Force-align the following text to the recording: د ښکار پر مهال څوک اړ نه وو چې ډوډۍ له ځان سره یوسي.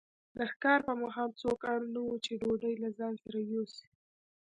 د 0.37 0.39
ښکار 0.51 0.79
پر 0.87 0.95
مهال 1.03 1.29
څوک 1.41 1.59
اړ 1.73 1.79
نه 1.93 1.99
وو 2.05 2.15
چې 2.25 2.31
ډوډۍ 2.41 2.73
له 2.83 2.89
ځان 2.97 3.13
سره 3.23 3.39
یوسي. 3.51 3.87